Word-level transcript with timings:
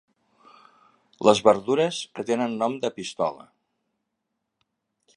Les 1.29 1.41
verdures 1.49 2.01
que 2.15 2.27
tenen 2.31 2.57
nom 2.65 2.81
de 2.87 2.93
pistola. 2.99 3.49